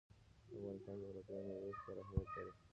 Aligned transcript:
د 0.47 0.51
افغانستان 0.55 0.95
جغرافیه 1.01 1.37
کې 1.45 1.45
مېوې 1.49 1.73
ستر 1.79 1.95
اهمیت 2.03 2.29
لري. 2.35 2.51